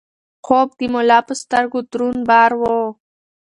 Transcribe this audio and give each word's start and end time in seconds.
خوب 0.45 0.69
د 0.77 0.81
ملا 0.93 1.19
پر 1.27 1.35
سترګو 1.43 1.79
دروند 1.91 2.21
بار 2.29 2.51
و. 2.59 2.61